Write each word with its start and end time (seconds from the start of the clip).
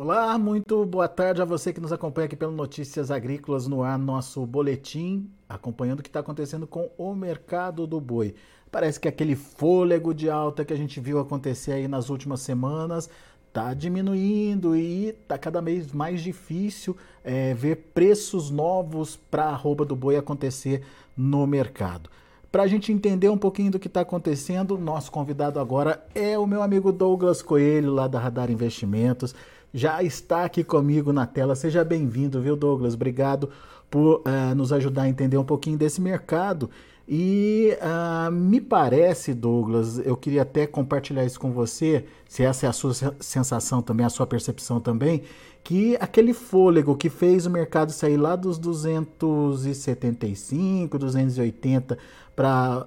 Olá, 0.00 0.38
muito 0.38 0.86
boa 0.86 1.08
tarde 1.08 1.42
a 1.42 1.44
você 1.44 1.72
que 1.72 1.80
nos 1.80 1.92
acompanha 1.92 2.26
aqui 2.26 2.36
pelo 2.36 2.52
Notícias 2.52 3.10
Agrícolas 3.10 3.66
no 3.66 3.82
ar, 3.82 3.98
nosso 3.98 4.46
boletim, 4.46 5.28
acompanhando 5.48 5.98
o 5.98 6.02
que 6.04 6.08
está 6.08 6.20
acontecendo 6.20 6.68
com 6.68 6.88
o 6.96 7.12
mercado 7.16 7.84
do 7.84 8.00
boi. 8.00 8.32
Parece 8.70 9.00
que 9.00 9.08
aquele 9.08 9.34
fôlego 9.34 10.14
de 10.14 10.30
alta 10.30 10.64
que 10.64 10.72
a 10.72 10.76
gente 10.76 11.00
viu 11.00 11.18
acontecer 11.18 11.72
aí 11.72 11.88
nas 11.88 12.10
últimas 12.10 12.42
semanas 12.42 13.10
está 13.48 13.74
diminuindo 13.74 14.76
e 14.76 15.08
está 15.08 15.36
cada 15.36 15.60
vez 15.60 15.90
mais 15.90 16.20
difícil 16.20 16.96
é, 17.24 17.52
ver 17.52 17.90
preços 17.92 18.52
novos 18.52 19.16
para 19.16 19.46
a 19.46 19.50
arroba 19.50 19.84
do 19.84 19.96
boi 19.96 20.16
acontecer 20.16 20.84
no 21.16 21.44
mercado. 21.44 22.08
Para 22.52 22.62
a 22.62 22.66
gente 22.68 22.92
entender 22.92 23.28
um 23.28 23.36
pouquinho 23.36 23.72
do 23.72 23.80
que 23.80 23.88
está 23.88 24.02
acontecendo, 24.02 24.78
nosso 24.78 25.10
convidado 25.10 25.58
agora 25.58 26.06
é 26.14 26.38
o 26.38 26.46
meu 26.46 26.62
amigo 26.62 26.92
Douglas 26.92 27.42
Coelho, 27.42 27.92
lá 27.92 28.06
da 28.06 28.20
Radar 28.20 28.48
Investimentos 28.48 29.34
já 29.72 30.02
está 30.02 30.44
aqui 30.44 30.64
comigo 30.64 31.12
na 31.12 31.26
tela. 31.26 31.54
Seja 31.54 31.84
bem-vindo, 31.84 32.40
viu, 32.40 32.56
Douglas? 32.56 32.94
Obrigado 32.94 33.50
por 33.90 34.20
uh, 34.20 34.54
nos 34.54 34.72
ajudar 34.72 35.02
a 35.02 35.08
entender 35.08 35.36
um 35.36 35.44
pouquinho 35.44 35.78
desse 35.78 36.00
mercado. 36.00 36.70
E 37.10 37.74
uh, 37.80 38.30
me 38.30 38.60
parece, 38.60 39.32
Douglas, 39.32 39.98
eu 40.04 40.14
queria 40.14 40.42
até 40.42 40.66
compartilhar 40.66 41.24
isso 41.24 41.40
com 41.40 41.52
você, 41.52 42.04
se 42.28 42.42
essa 42.42 42.66
é 42.66 42.68
a 42.68 42.72
sua 42.72 42.92
sensação 43.18 43.80
também, 43.80 44.04
a 44.04 44.10
sua 44.10 44.26
percepção 44.26 44.78
também, 44.78 45.22
que 45.64 45.96
aquele 46.00 46.34
fôlego 46.34 46.94
que 46.94 47.08
fez 47.08 47.46
o 47.46 47.50
mercado 47.50 47.92
sair 47.92 48.18
lá 48.18 48.36
dos 48.36 48.58
275, 48.58 50.98
280 50.98 51.96
para 52.36 52.86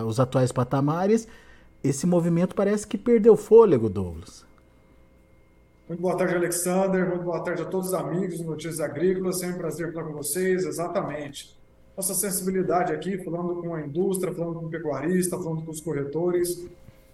uh, 0.00 0.04
os 0.04 0.20
atuais 0.20 0.52
patamares, 0.52 1.26
esse 1.82 2.06
movimento 2.06 2.54
parece 2.54 2.86
que 2.86 2.96
perdeu 2.96 3.36
fôlego, 3.36 3.88
Douglas. 3.88 4.45
Muito 5.88 6.02
boa 6.02 6.16
tarde, 6.16 6.34
Alexander. 6.34 7.08
Muito 7.08 7.22
boa 7.22 7.44
tarde 7.44 7.62
a 7.62 7.64
todos 7.64 7.88
os 7.88 7.94
amigos 7.94 8.38
do 8.38 8.44
Notícias 8.44 8.80
Agrícolas. 8.80 9.38
Sempre 9.38 9.54
um 9.54 9.58
prazer 9.58 9.92
falar 9.92 10.06
com 10.06 10.14
vocês. 10.14 10.64
Exatamente. 10.64 11.56
Nossa 11.96 12.12
sensibilidade 12.12 12.92
aqui, 12.92 13.22
falando 13.22 13.62
com 13.62 13.72
a 13.72 13.80
indústria, 13.80 14.34
falando 14.34 14.58
com 14.58 14.66
o 14.66 14.68
pecuarista, 14.68 15.36
falando 15.36 15.64
com 15.64 15.70
os 15.70 15.80
corretores, 15.80 16.68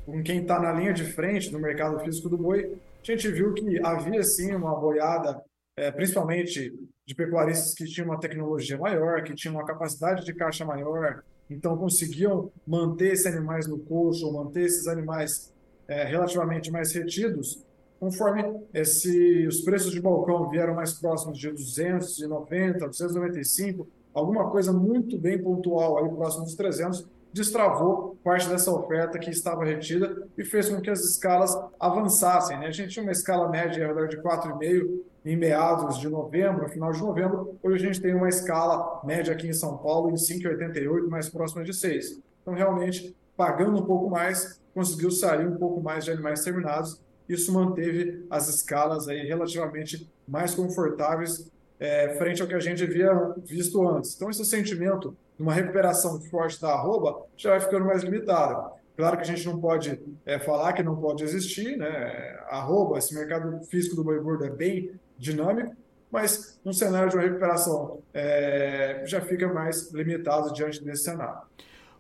com 0.07 0.23
quem 0.23 0.41
está 0.41 0.59
na 0.59 0.73
linha 0.73 0.95
de 0.95 1.05
frente 1.05 1.53
no 1.53 1.61
mercado 1.61 2.01
físico 2.01 2.31
do 2.31 2.39
boi, 2.39 2.75
a 3.03 3.05
gente 3.05 3.31
viu 3.31 3.53
que 3.53 3.79
havia 3.85 4.23
sim 4.23 4.55
uma 4.55 4.75
boiada, 4.75 5.43
é, 5.77 5.91
principalmente 5.91 6.73
de 7.07 7.15
pecuaristas 7.15 7.75
que 7.75 7.85
tinham 7.85 8.09
uma 8.09 8.19
tecnologia 8.19 8.79
maior, 8.79 9.23
que 9.23 9.35
tinham 9.35 9.55
uma 9.55 9.67
capacidade 9.67 10.25
de 10.25 10.33
caixa 10.33 10.65
maior, 10.65 11.23
então 11.51 11.77
conseguiam 11.77 12.51
manter 12.67 13.13
esses 13.13 13.27
animais 13.27 13.69
no 13.69 13.79
coxo, 13.79 14.33
manter 14.33 14.63
esses 14.63 14.89
animais 14.89 15.53
é, 15.87 16.05
relativamente 16.05 16.71
mais 16.73 16.91
retidos, 16.93 17.63
conforme 18.03 18.43
esse, 18.75 19.47
os 19.47 19.61
preços 19.61 19.93
de 19.93 20.01
balcão 20.01 20.51
vieram 20.51 20.75
mais 20.75 20.93
próximos 20.93 21.39
de 21.39 21.49
290, 21.49 22.89
295, 22.89 23.87
alguma 24.13 24.51
coisa 24.51 24.73
muito 24.73 25.17
bem 25.17 25.41
pontual 25.41 25.99
aí 25.99 26.09
próximo 26.09 26.45
dos 26.45 26.57
300, 26.57 27.07
destravou 27.33 28.17
parte 28.25 28.49
dessa 28.49 28.73
oferta 28.73 29.21
que 29.21 29.31
estava 29.31 29.65
retida 29.65 30.27
e 30.37 30.45
fez 30.45 30.69
com 30.69 30.81
que 30.81 30.91
as 30.91 30.99
escalas 31.05 31.57
avançassem. 31.79 32.59
Né? 32.59 32.67
A 32.67 32.73
gente 32.73 32.91
tinha 32.91 33.05
uma 33.05 33.13
escala 33.13 33.49
média 33.49 33.87
de 34.09 34.17
4,5 34.17 35.01
em 35.25 35.37
meados 35.37 36.01
de 36.01 36.09
novembro, 36.09 36.69
final 36.71 36.91
de 36.91 37.01
novembro. 37.01 37.57
Hoje 37.63 37.85
a 37.85 37.87
gente 37.87 38.03
tem 38.03 38.17
uma 38.17 38.29
escala 38.29 39.01
média 39.05 39.33
aqui 39.33 39.47
em 39.47 39.53
São 39.53 39.79
Paulo 39.79 40.11
em 40.11 40.15
5,88, 40.15 41.09
mais 41.09 41.29
próxima 41.29 41.63
de 41.63 41.73
6. 41.73 42.21
Então, 42.43 42.53
realmente, 42.53 43.15
pagando 43.37 43.81
um 43.81 43.87
pouco 43.87 44.11
mais, 44.11 44.61
conseguiu 44.75 45.13
sair 45.13 45.47
um 45.47 45.55
pouco 45.57 45.81
mais 45.81 46.05
de 46.05 46.11
animais 46.11 46.43
terminados 46.43 47.01
isso 47.35 47.53
manteve 47.53 48.25
as 48.31 48.49
escalas 48.49 49.09
aí 49.09 49.27
relativamente 49.27 50.09
mais 50.27 50.55
confortáveis 50.55 51.51
é, 51.79 52.15
frente 52.17 52.41
ao 52.41 52.47
que 52.47 52.55
a 52.55 52.61
gente 52.61 52.85
havia 52.85 53.13
visto 53.45 53.87
antes. 53.89 54.15
Então, 54.15 54.31
esse 54.31 54.45
sentimento 54.45 55.17
de 55.37 55.43
uma 55.43 55.53
recuperação 55.53 56.21
forte 56.23 56.61
da 56.61 56.71
arroba 56.71 57.25
já 57.37 57.51
vai 57.51 57.61
ficando 57.61 57.85
mais 57.87 58.03
limitado. 58.03 58.71
Claro 58.97 59.17
que 59.17 59.23
a 59.23 59.27
gente 59.27 59.45
não 59.47 59.59
pode 59.61 60.01
é, 60.25 60.39
falar 60.39 60.75
que 60.75 60.83
não 60.83 60.97
pode 60.97 61.25
existir, 61.25 61.77
né? 61.77 62.39
Arroba, 62.49 62.99
esse 62.99 63.15
mercado 63.15 63.61
físico 63.65 63.97
do 63.97 64.05
boi 64.05 64.21
gordo 64.21 64.45
é 64.45 64.51
bem 64.51 64.93
dinâmico, 65.19 65.75
mas 66.11 66.61
um 66.65 66.73
cenário 66.73 67.09
de 67.09 67.17
uma 67.17 67.23
recuperação 67.23 68.01
é, 68.13 69.03
já 69.07 69.21
fica 69.21 69.53
mais 69.53 69.91
limitado 69.93 70.53
diante 70.53 70.85
desse 70.85 71.05
cenário. 71.05 71.41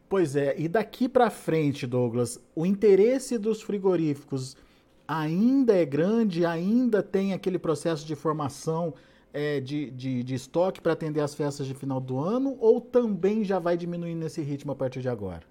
Pois 0.09 0.37
é, 0.37 0.55
e 0.59 0.69
daqui 0.69 1.09
para 1.09 1.31
frente, 1.31 1.87
Douglas, 1.87 2.39
o 2.55 2.67
interesse 2.67 3.39
dos 3.39 3.63
frigoríficos 3.63 4.57
ainda 5.07 5.75
é 5.75 5.85
grande, 5.85 6.45
ainda 6.45 7.03
tem 7.03 7.33
aquele 7.33 7.59
processo 7.59 8.07
de 8.07 8.15
formação 8.15 8.95
é, 9.33 9.61
de, 9.61 9.91
de, 9.91 10.23
de 10.23 10.35
estoque 10.35 10.81
para 10.81 10.93
atender 10.93 11.21
as 11.21 11.35
festas 11.35 11.67
de 11.67 11.75
final 11.75 12.01
do 12.01 12.19
ano 12.19 12.57
ou 12.61 12.81
também 12.81 13.45
já 13.45 13.59
vai 13.59 13.77
diminuir 13.77 14.15
nesse 14.15 14.43
ritmo 14.43 14.73
a 14.73 14.75
partir 14.75 15.01
de 15.01 15.09
agora? 15.09 15.43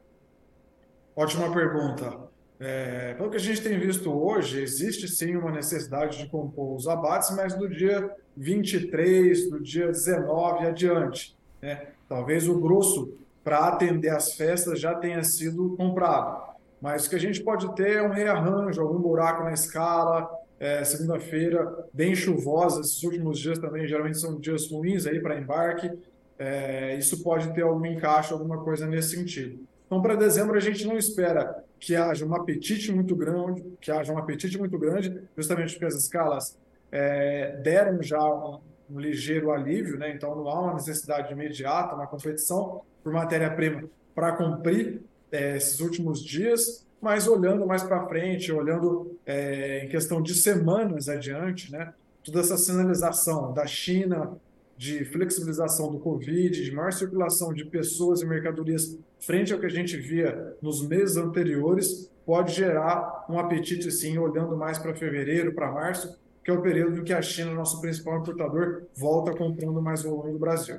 Ótima 1.16 1.52
pergunta. 1.52 2.32
É, 2.60 3.16
pelo 3.16 3.32
que 3.32 3.38
a 3.38 3.40
gente 3.40 3.62
tem 3.62 3.80
visto 3.80 4.12
hoje, 4.12 4.62
existe 4.62 5.08
sim 5.08 5.36
uma 5.36 5.52
necessidade 5.52 6.20
de 6.20 6.30
compor 6.30 6.76
os 6.76 6.88
abates, 6.88 7.36
mas 7.36 7.56
do 7.56 7.68
dia 7.68 8.16
23, 8.38 9.50
do 9.50 9.60
dia 9.60 9.88
19 9.88 10.68
adiante. 10.68 11.36
Né? 11.60 11.88
Talvez 12.08 12.48
o 12.48 12.60
grosso 12.60 13.18
para 13.44 13.68
atender 13.68 14.10
as 14.10 14.34
festas 14.36 14.80
já 14.80 14.94
tenha 14.94 15.24
sido 15.24 15.76
comprado. 15.76 16.51
Mas 16.82 17.08
que 17.08 17.16
a 17.16 17.20
gente 17.20 17.44
pode 17.44 17.74
ter 17.76 18.02
um 18.02 18.10
rearranjo, 18.10 18.82
algum 18.82 19.00
buraco 19.00 19.44
na 19.44 19.54
escala. 19.54 20.30
É, 20.60 20.84
Segunda-feira, 20.84 21.88
bem 21.94 22.16
chuvosa, 22.16 22.82
esses 22.82 23.02
últimos 23.04 23.40
dias 23.40 23.58
também 23.60 23.88
geralmente 23.88 24.20
são 24.20 24.40
dias 24.40 24.70
ruins 24.70 25.06
aí 25.06 25.20
para 25.20 25.40
embarque. 25.40 25.92
É, 26.38 26.96
isso 26.96 27.24
pode 27.24 27.54
ter 27.54 27.62
algum 27.62 27.86
encaixe, 27.86 28.34
alguma 28.34 28.64
coisa 28.64 28.88
nesse 28.88 29.16
sentido. 29.16 29.60
Então, 29.86 30.02
para 30.02 30.16
dezembro, 30.16 30.56
a 30.56 30.60
gente 30.60 30.88
não 30.88 30.98
espera 30.98 31.64
que 31.80 31.96
haja 31.96 32.26
um 32.26 32.34
apetite 32.34 32.92
muito 32.92 33.16
grande, 33.16 33.64
que 33.82 33.92
haja 33.92 34.14
um 34.14 34.18
apetite 34.18 34.58
muito 34.58 34.78
grande, 34.78 35.22
justamente 35.36 35.74
porque 35.74 35.86
as 35.86 35.96
escalas 35.96 36.58
é, 36.92 37.58
deram 37.58 38.02
já 38.02 38.24
um, 38.24 38.60
um, 38.90 39.00
ligeiro 39.00 39.52
alívio, 39.52 39.98
né? 39.98 40.12
então 40.12 40.36
não 40.36 40.48
há 40.48 40.62
uma 40.62 40.74
necessidade 40.76 41.34
imediata, 41.34 41.96
uma 41.96 42.08
competição 42.08 42.82
por 43.04 43.12
matéria-prima 43.12 43.84
para 44.14 44.32
cumprir 44.34 45.02
é, 45.32 45.58
esses 45.58 45.80
últimos 45.80 46.24
dias, 46.24 46.86
mas 47.02 47.28
olhando 47.28 47.66
mais 47.66 47.84
para 47.84 48.06
frente, 48.08 48.52
olhando 48.52 49.18
é, 49.26 49.86
em 49.86 49.90
questão 49.90 50.22
de 50.22 50.36
semanas 50.36 51.10
adiante, 51.10 51.72
né, 51.72 51.94
toda 52.24 52.40
essa 52.40 52.58
sinalização 52.58 53.54
da 53.54 53.66
China 53.66 54.38
de 54.78 55.06
flexibilização 55.06 55.92
do 55.92 56.00
Covid, 56.00 56.64
de 56.64 56.72
maior 56.72 56.92
circulação 56.92 57.54
de 57.54 57.66
pessoas 57.66 58.22
e 58.22 58.26
mercadorias 58.26 58.98
frente 59.20 59.54
ao 59.54 59.60
que 59.60 59.68
a 59.68 59.70
gente 59.70 59.96
via 59.96 60.56
nos 60.62 60.88
meses 60.88 61.18
anteriores, 61.18 62.10
pode 62.26 62.54
gerar 62.54 63.26
um 63.30 63.38
apetite, 63.38 63.92
sim, 63.92 64.18
olhando 64.18 64.58
mais 64.58 64.80
para 64.80 64.96
fevereiro, 64.96 65.54
para 65.54 65.72
março, 65.72 66.18
que 66.44 66.50
é 66.50 66.54
o 66.54 66.62
período 66.62 67.00
em 67.00 67.04
que 67.04 67.14
a 67.14 67.22
China, 67.22 67.54
nosso 67.54 67.80
principal 67.80 68.20
importador, 68.20 68.84
volta 68.96 69.36
comprando 69.36 69.80
mais 69.82 70.02
volume 70.02 70.34
do 70.34 70.40
Brasil. 70.40 70.78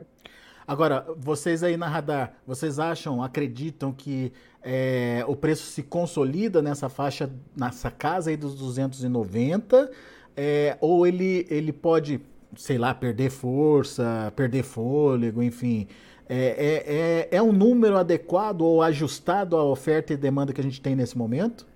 Agora, 0.67 1.07
vocês 1.17 1.63
aí 1.63 1.77
na 1.77 1.89
Radar, 1.89 2.35
vocês 2.47 2.79
acham, 2.79 3.23
acreditam 3.23 3.93
que 3.93 4.33
é, 4.63 5.25
o 5.27 5.35
preço 5.35 5.67
se 5.67 5.83
consolida 5.83 6.63
nessa 6.63 6.89
faixa, 6.89 7.31
nessa 7.57 7.91
casa 7.91 8.31
aí 8.31 8.37
dos 8.37 8.55
290? 8.55 9.91
É, 10.37 10.77
ou 10.81 11.07
ele, 11.07 11.47
ele 11.51 11.73
pode, 11.73 12.21
sei 12.57 12.79
lá, 12.79 12.95
perder 12.95 13.31
força, 13.31 14.33
perder 14.37 14.63
fôlego, 14.63 15.43
enfim. 15.43 15.89
É, 16.29 16.37
é, 16.37 17.37
é, 17.37 17.37
é 17.37 17.43
um 17.43 17.53
número 17.53 17.97
adequado 17.97 18.63
ou 18.63 18.83
ajustado 18.83 19.57
à 19.57 19.65
oferta 19.65 20.13
e 20.13 20.17
demanda 20.17 20.53
que 20.53 20.61
a 20.61 20.65
gente 20.65 20.81
tem 20.81 20.95
nesse 20.95 21.19
momento? 21.19 21.67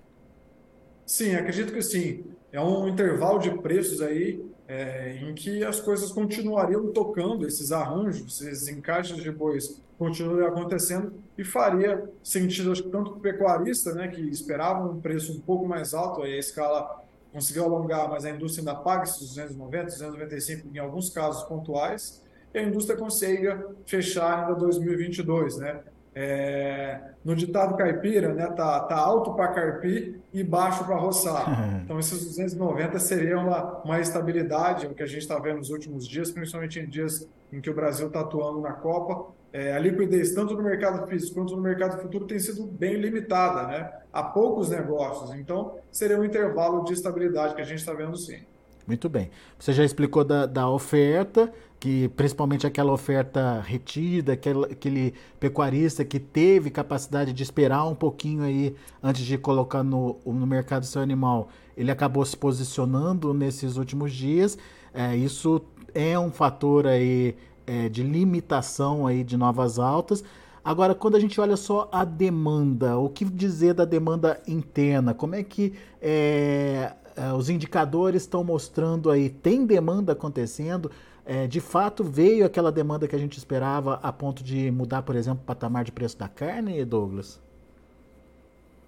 Sim, 1.05 1.35
acredito 1.35 1.71
que 1.71 1.81
sim. 1.81 2.23
É 2.51 2.61
um 2.61 2.87
intervalo 2.87 3.39
de 3.39 3.51
preços 3.51 4.01
aí 4.01 4.43
é, 4.67 5.17
em 5.21 5.33
que 5.33 5.63
as 5.63 5.79
coisas 5.79 6.11
continuariam 6.11 6.91
tocando, 6.91 7.45
esses 7.47 7.71
arranjos, 7.71 8.41
esses 8.41 8.67
encaixes 8.67 9.17
de 9.17 9.31
bois 9.31 9.81
continuariam 9.97 10.47
acontecendo 10.47 11.13
e 11.37 11.43
faria 11.43 12.07
sentido, 12.21 12.71
acho 12.71 12.83
que 12.83 12.89
tanto 12.89 13.11
para 13.11 13.17
o 13.17 13.21
pecuarista, 13.21 13.93
né, 13.93 14.07
que 14.07 14.21
esperava 14.21 14.87
um 14.87 14.99
preço 15.01 15.33
um 15.33 15.39
pouco 15.39 15.67
mais 15.67 15.93
alto, 15.93 16.21
aí 16.21 16.33
a 16.33 16.39
escala 16.39 17.03
conseguiu 17.31 17.65
alongar, 17.65 18.09
mas 18.09 18.25
a 18.25 18.29
indústria 18.29 18.61
ainda 18.61 18.75
paga 18.81 19.03
esses 19.03 19.19
290, 19.19 19.85
295 19.85 20.67
em 20.73 20.79
alguns 20.79 21.09
casos 21.09 21.43
pontuais, 21.43 22.23
e 22.53 22.59
a 22.59 22.63
indústria 22.63 22.97
consiga 22.97 23.67
fechar 23.85 24.47
ainda 24.47 24.59
2022, 24.59 25.57
né? 25.57 25.81
É, 26.19 26.99
no 27.23 27.35
ditado 27.35 27.77
caipira, 27.77 28.33
né, 28.33 28.47
tá, 28.47 28.79
tá 28.79 28.97
alto 28.97 29.35
para 29.35 29.49
carpir 29.49 30.19
e 30.33 30.43
baixo 30.43 30.83
para 30.83 30.95
roçar. 30.95 31.45
Então, 31.87 31.99
esses 31.99 32.25
290 32.25 32.99
seriam 32.99 33.47
uma, 33.47 33.81
uma 33.83 33.99
estabilidade, 34.01 34.87
o 34.87 34.95
que 34.95 35.03
a 35.03 35.05
gente 35.05 35.19
está 35.19 35.37
vendo 35.37 35.57
nos 35.57 35.69
últimos 35.69 36.07
dias, 36.07 36.31
principalmente 36.31 36.79
em 36.79 36.89
dias 36.89 37.29
em 37.53 37.61
que 37.61 37.69
o 37.69 37.73
Brasil 37.73 38.07
está 38.07 38.21
atuando 38.21 38.59
na 38.59 38.73
Copa. 38.73 39.31
É, 39.53 39.73
a 39.73 39.79
liquidez, 39.79 40.33
tanto 40.33 40.55
no 40.55 40.63
mercado 40.63 41.07
físico 41.07 41.35
quanto 41.35 41.55
no 41.55 41.61
mercado 41.61 42.01
futuro, 42.01 42.25
tem 42.25 42.39
sido 42.39 42.63
bem 42.63 42.95
limitada, 42.95 43.67
né? 43.67 43.89
Há 44.11 44.23
poucos 44.23 44.69
negócios. 44.69 45.33
Então, 45.35 45.75
seria 45.91 46.19
um 46.19 46.25
intervalo 46.25 46.83
de 46.83 46.93
estabilidade 46.93 47.53
que 47.55 47.61
a 47.61 47.65
gente 47.65 47.79
está 47.79 47.93
vendo 47.93 48.17
sim. 48.17 48.39
Muito 48.87 49.07
bem. 49.07 49.29
Você 49.59 49.71
já 49.71 49.83
explicou 49.83 50.23
da, 50.23 50.45
da 50.45 50.69
oferta, 50.69 51.53
que 51.79 52.07
principalmente 52.09 52.65
aquela 52.65 52.91
oferta 52.91 53.61
retida, 53.61 54.33
aquele, 54.33 54.65
aquele 54.65 55.13
pecuarista 55.39 56.03
que 56.03 56.19
teve 56.19 56.71
capacidade 56.71 57.31
de 57.31 57.43
esperar 57.43 57.85
um 57.85 57.93
pouquinho 57.93 58.43
aí 58.43 58.75
antes 59.01 59.23
de 59.23 59.37
colocar 59.37 59.83
no, 59.83 60.17
no 60.25 60.47
mercado 60.47 60.85
seu 60.85 61.01
animal, 61.01 61.49
ele 61.75 61.91
acabou 61.91 62.25
se 62.25 62.35
posicionando 62.35 63.33
nesses 63.33 63.77
últimos 63.77 64.11
dias. 64.11 64.57
É, 64.93 65.15
isso 65.15 65.61
é 65.93 66.17
um 66.17 66.31
fator 66.31 66.87
aí 66.87 67.35
é, 67.67 67.89
de 67.89 68.01
limitação 68.01 69.05
aí 69.05 69.23
de 69.23 69.37
novas 69.37 69.77
altas. 69.77 70.23
Agora, 70.63 70.95
quando 70.95 71.15
a 71.15 71.19
gente 71.19 71.39
olha 71.39 71.55
só 71.55 71.87
a 71.91 72.03
demanda, 72.03 72.97
o 72.97 73.07
que 73.07 73.23
dizer 73.23 73.73
da 73.73 73.85
demanda 73.85 74.41
interna? 74.47 75.13
Como 75.13 75.35
é 75.35 75.43
que 75.43 75.73
é, 76.01 76.91
é 77.15 77.31
os 77.33 77.49
indicadores 77.49 78.23
estão 78.23 78.43
mostrando 78.43 79.09
aí? 79.09 79.29
Tem 79.29 79.65
demanda 79.65 80.11
acontecendo? 80.11 80.91
É, 81.29 81.45
de 81.45 81.59
fato, 81.59 82.05
veio 82.05 82.45
aquela 82.45 82.71
demanda 82.71 83.05
que 83.05 83.13
a 83.13 83.19
gente 83.19 83.37
esperava 83.37 83.95
a 84.01 84.13
ponto 84.13 84.41
de 84.41 84.71
mudar, 84.71 85.01
por 85.01 85.13
exemplo, 85.13 85.41
o 85.43 85.45
patamar 85.45 85.83
de 85.83 85.91
preço 85.91 86.17
da 86.17 86.29
carne, 86.29 86.85
Douglas? 86.85 87.41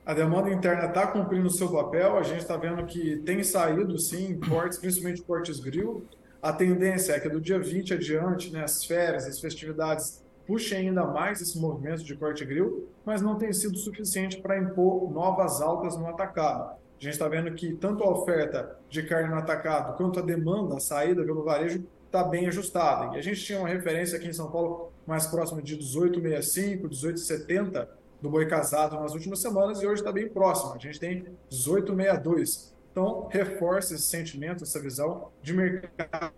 A 0.05 0.13
demanda 0.13 0.49
interna 0.49 0.85
está 0.85 1.05
cumprindo 1.05 1.47
o 1.47 1.51
seu 1.51 1.69
papel. 1.69 2.17
A 2.17 2.23
gente 2.23 2.39
está 2.39 2.55
vendo 2.55 2.85
que 2.85 3.17
tem 3.17 3.43
saído, 3.43 3.99
sim, 3.99 4.39
cortes, 4.49 4.77
principalmente 4.77 5.21
cortes 5.21 5.59
grill. 5.59 6.05
A 6.41 6.53
tendência 6.53 7.11
é 7.11 7.19
que 7.19 7.27
do 7.27 7.41
dia 7.41 7.59
20 7.59 7.95
adiante, 7.95 8.53
né, 8.53 8.63
as 8.63 8.85
férias, 8.85 9.25
as 9.25 9.41
festividades, 9.41 10.23
puxem 10.47 10.87
ainda 10.87 11.05
mais 11.05 11.41
esse 11.41 11.59
movimento 11.59 12.05
de 12.05 12.15
corte 12.15 12.45
grill, 12.45 12.87
mas 13.05 13.21
não 13.21 13.35
tem 13.35 13.51
sido 13.51 13.77
suficiente 13.77 14.41
para 14.41 14.57
impor 14.57 15.11
novas 15.11 15.61
altas 15.61 15.97
no 15.97 16.07
atacado. 16.07 16.71
A 16.71 17.03
gente 17.03 17.13
está 17.13 17.27
vendo 17.27 17.53
que 17.53 17.73
tanto 17.75 18.01
a 18.01 18.09
oferta 18.09 18.77
de 18.89 19.03
carne 19.03 19.29
no 19.29 19.35
atacado 19.35 19.97
quanto 19.97 20.19
a 20.19 20.23
demanda, 20.23 20.77
a 20.77 20.79
saída 20.79 21.21
pelo 21.21 21.43
varejo, 21.43 21.83
está 22.09 22.23
bem 22.23 22.47
ajustada. 22.47 23.15
E 23.15 23.19
a 23.19 23.21
gente 23.21 23.43
tinha 23.43 23.59
uma 23.59 23.67
referência 23.67 24.17
aqui 24.17 24.27
em 24.27 24.33
São 24.33 24.49
Paulo 24.51 24.91
mais 25.05 25.27
próxima 25.27 25.61
de 25.61 25.77
18,65, 25.77 26.89
18,70 26.89 27.87
do 28.21 28.29
boi 28.29 28.47
casado 28.47 28.99
nas 28.99 29.13
últimas 29.13 29.41
semanas 29.41 29.81
e 29.81 29.87
hoje 29.87 30.01
está 30.01 30.11
bem 30.11 30.27
próximo. 30.27 30.73
A 30.73 30.77
gente 30.77 30.99
tem 30.99 31.25
18,62. 31.49 32.73
Então, 32.91 33.27
reforça 33.29 33.93
esse 33.93 34.03
sentimento, 34.03 34.63
essa 34.63 34.79
visão 34.79 35.29
de 35.41 35.53
mercado 35.53 36.33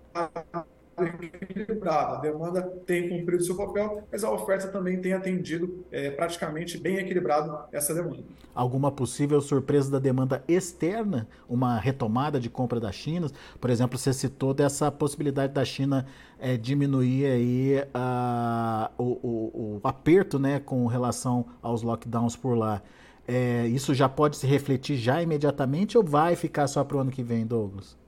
equilibrada. 1.05 2.17
A 2.17 2.19
demanda 2.19 2.61
tem 2.85 3.09
cumprido 3.09 3.43
seu 3.43 3.55
papel, 3.55 4.03
mas 4.11 4.23
a 4.23 4.31
oferta 4.31 4.67
também 4.67 5.01
tem 5.01 5.13
atendido 5.13 5.85
é, 5.91 6.11
praticamente 6.11 6.77
bem 6.77 6.97
equilibrado 6.97 7.57
essa 7.71 7.93
demanda. 7.93 8.23
Alguma 8.53 8.91
possível 8.91 9.39
surpresa 9.41 9.91
da 9.91 9.99
demanda 9.99 10.43
externa? 10.47 11.27
Uma 11.47 11.77
retomada 11.77 12.39
de 12.39 12.49
compra 12.49 12.79
da 12.79 12.91
China? 12.91 13.27
Por 13.59 13.69
exemplo, 13.69 13.97
você 13.97 14.13
citou 14.13 14.53
dessa 14.53 14.91
possibilidade 14.91 15.53
da 15.53 15.63
China 15.63 16.05
é, 16.39 16.57
diminuir 16.57 17.25
aí 17.25 17.87
a, 17.93 18.91
o, 18.97 19.03
o, 19.03 19.79
o 19.83 19.87
aperto 19.87 20.37
né, 20.39 20.59
com 20.59 20.85
relação 20.87 21.45
aos 21.61 21.81
lockdowns 21.81 22.35
por 22.35 22.57
lá. 22.57 22.81
É, 23.27 23.67
isso 23.67 23.93
já 23.93 24.09
pode 24.09 24.37
se 24.37 24.47
refletir 24.47 24.97
já 24.97 25.21
imediatamente 25.21 25.97
ou 25.97 26.03
vai 26.03 26.35
ficar 26.35 26.67
só 26.67 26.83
para 26.83 26.97
o 26.97 26.99
ano 26.99 27.11
que 27.11 27.23
vem, 27.23 27.45
Douglas? 27.45 28.00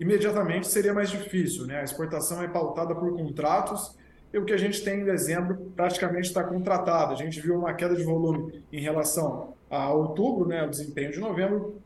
Imediatamente 0.00 0.66
seria 0.66 0.94
mais 0.94 1.10
difícil. 1.10 1.66
Né? 1.66 1.78
A 1.78 1.84
exportação 1.84 2.42
é 2.42 2.48
pautada 2.48 2.94
por 2.94 3.14
contratos 3.14 3.96
e 4.32 4.38
o 4.38 4.44
que 4.44 4.52
a 4.52 4.56
gente 4.56 4.82
tem 4.82 5.00
em 5.00 5.04
dezembro 5.04 5.72
praticamente 5.76 6.28
está 6.28 6.42
contratado. 6.42 7.12
A 7.12 7.16
gente 7.16 7.38
viu 7.40 7.58
uma 7.58 7.74
queda 7.74 7.94
de 7.94 8.02
volume 8.02 8.64
em 8.72 8.80
relação 8.80 9.54
a 9.68 9.92
outubro, 9.92 10.48
né, 10.48 10.64
o 10.64 10.70
desempenho 10.70 11.12
de 11.12 11.20
novembro. 11.20 11.80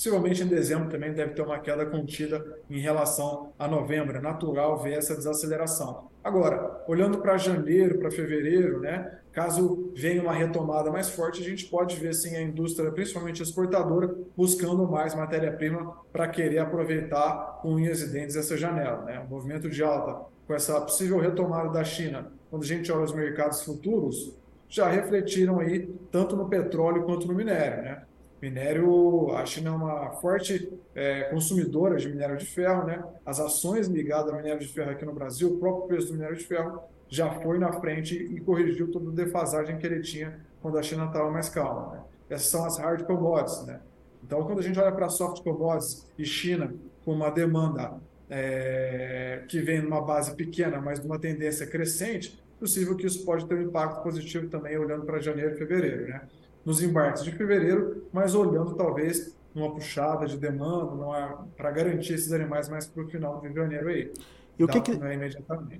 Possivelmente 0.00 0.42
em 0.42 0.46
dezembro 0.46 0.88
também 0.88 1.12
deve 1.12 1.34
ter 1.34 1.42
uma 1.42 1.58
queda 1.58 1.84
contida 1.84 2.42
em 2.70 2.80
relação 2.80 3.52
a 3.58 3.68
novembro. 3.68 4.16
É 4.16 4.20
natural 4.22 4.78
ver 4.78 4.94
essa 4.94 5.14
desaceleração. 5.14 6.08
Agora, 6.24 6.82
olhando 6.88 7.18
para 7.18 7.36
janeiro, 7.36 7.98
para 7.98 8.10
fevereiro, 8.10 8.80
né, 8.80 9.18
caso 9.30 9.92
venha 9.94 10.22
uma 10.22 10.32
retomada 10.32 10.90
mais 10.90 11.10
forte, 11.10 11.42
a 11.42 11.44
gente 11.44 11.66
pode 11.66 11.96
ver 11.96 12.14
sim 12.14 12.34
a 12.34 12.40
indústria, 12.40 12.90
principalmente 12.90 13.42
exportadora, 13.42 14.16
buscando 14.34 14.88
mais 14.88 15.14
matéria-prima 15.14 15.94
para 16.10 16.28
querer 16.28 16.60
aproveitar 16.60 17.58
com 17.60 17.74
unhas 17.74 18.00
e 18.00 18.10
dentes 18.10 18.36
essa 18.36 18.56
janela. 18.56 19.04
Né? 19.04 19.20
O 19.20 19.28
movimento 19.28 19.68
de 19.68 19.82
alta 19.82 20.24
com 20.46 20.54
essa 20.54 20.80
possível 20.80 21.18
retomada 21.18 21.68
da 21.68 21.84
China, 21.84 22.32
quando 22.48 22.62
a 22.62 22.66
gente 22.66 22.90
olha 22.90 23.04
os 23.04 23.12
mercados 23.12 23.62
futuros, 23.64 24.34
já 24.66 24.88
refletiram 24.88 25.60
aí 25.60 25.94
tanto 26.10 26.36
no 26.36 26.48
petróleo 26.48 27.02
quanto 27.02 27.28
no 27.28 27.34
minério. 27.34 27.82
Né? 27.82 28.02
Minério, 28.40 29.34
a 29.36 29.44
China 29.44 29.68
é 29.68 29.72
uma 29.72 30.10
forte 30.12 30.72
é, 30.94 31.24
consumidora 31.24 31.96
de 31.96 32.08
minério 32.08 32.38
de 32.38 32.46
ferro, 32.46 32.86
né? 32.86 33.04
As 33.24 33.38
ações 33.38 33.86
ligadas 33.86 34.32
ao 34.32 34.38
minério 34.38 34.58
de 34.58 34.68
ferro 34.68 34.90
aqui 34.90 35.04
no 35.04 35.12
Brasil, 35.12 35.54
o 35.54 35.58
próprio 35.58 35.88
preço 35.88 36.08
do 36.08 36.14
minério 36.14 36.36
de 36.36 36.44
ferro 36.44 36.80
já 37.08 37.30
foi 37.40 37.58
na 37.58 37.72
frente 37.72 38.14
e 38.14 38.40
corrigiu 38.40 38.90
toda 38.90 39.10
a 39.10 39.12
defasagem 39.12 39.76
que 39.76 39.86
ele 39.86 40.00
tinha 40.00 40.40
quando 40.62 40.78
a 40.78 40.82
China 40.82 41.06
estava 41.06 41.30
mais 41.30 41.48
calma. 41.48 41.94
Né? 41.94 42.00
Essas 42.30 42.46
são 42.46 42.64
as 42.64 42.78
hard 42.78 43.02
commodities, 43.04 43.66
né? 43.66 43.80
Então, 44.24 44.44
quando 44.44 44.60
a 44.60 44.62
gente 44.62 44.78
olha 44.78 44.92
para 44.92 45.08
soft 45.08 45.42
commodities 45.42 46.06
e 46.16 46.24
China 46.24 46.72
com 47.04 47.12
uma 47.12 47.30
demanda 47.30 47.94
é, 48.28 49.42
que 49.48 49.60
vem 49.60 49.82
numa 49.82 50.00
base 50.00 50.34
pequena, 50.34 50.80
mas 50.80 51.00
de 51.00 51.06
uma 51.06 51.18
tendência 51.18 51.66
crescente, 51.66 52.40
possível 52.58 52.94
que 52.96 53.06
isso 53.06 53.24
pode 53.24 53.46
ter 53.46 53.54
um 53.54 53.62
impacto 53.62 54.02
positivo 54.02 54.48
também 54.48 54.78
olhando 54.78 55.04
para 55.04 55.18
janeiro 55.18 55.54
e 55.54 55.58
fevereiro, 55.58 56.08
né? 56.08 56.22
Nos 56.64 56.82
embarques 56.82 57.24
de 57.24 57.32
fevereiro, 57.32 58.04
mas 58.12 58.34
olhando 58.34 58.74
talvez 58.74 59.36
numa 59.54 59.70
puxada 59.72 60.26
de 60.26 60.36
demanda, 60.36 61.38
para 61.56 61.70
garantir 61.70 62.14
esses 62.14 62.32
animais 62.32 62.68
mais 62.68 62.86
para 62.86 63.02
o 63.02 63.08
final 63.08 63.40
de 63.40 63.52
janeiro 63.52 63.88
aí. 63.88 64.12
E 64.58 64.64
o 64.64 64.68
que, 64.68 64.80
que, 64.80 64.92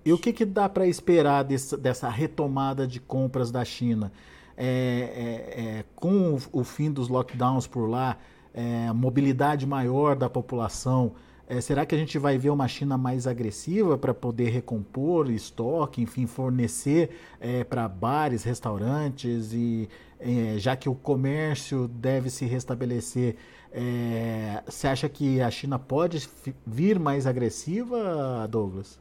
e 0.06 0.12
o 0.12 0.18
que, 0.18 0.32
que 0.32 0.44
dá 0.44 0.68
para 0.68 0.86
esperar 0.86 1.44
desse, 1.44 1.76
dessa 1.76 2.08
retomada 2.08 2.86
de 2.86 2.98
compras 2.98 3.50
da 3.50 3.64
China? 3.64 4.10
É, 4.56 4.64
é, 4.66 5.60
é, 5.60 5.84
com 5.94 6.34
o, 6.34 6.60
o, 6.60 6.64
fim 6.64 6.90
dos 6.90 7.08
lockdowns 7.08 7.66
por 7.66 7.86
lá, 7.86 8.16
é, 8.54 8.90
mobilidade 8.92 9.66
maior 9.66 10.16
da 10.16 10.28
população, 10.30 11.12
é, 11.50 11.60
será 11.60 11.84
que 11.84 11.96
a 11.96 11.98
gente 11.98 12.16
vai 12.16 12.38
ver 12.38 12.50
uma 12.50 12.68
China 12.68 12.96
mais 12.96 13.26
agressiva 13.26 13.98
para 13.98 14.14
poder 14.14 14.50
recompor 14.50 15.28
estoque, 15.28 16.00
enfim, 16.00 16.24
fornecer 16.24 17.10
é, 17.40 17.64
para 17.64 17.88
bares, 17.88 18.44
restaurantes 18.44 19.52
e 19.52 19.88
é, 20.20 20.54
já 20.58 20.76
que 20.76 20.88
o 20.88 20.94
comércio 20.94 21.88
deve 21.88 22.30
se 22.30 22.44
restabelecer, 22.44 23.34
é, 23.72 24.62
você 24.64 24.86
acha 24.86 25.08
que 25.08 25.40
a 25.40 25.50
China 25.50 25.76
pode 25.76 26.28
vir 26.64 27.00
mais 27.00 27.26
agressiva, 27.26 28.46
Douglas? 28.48 29.00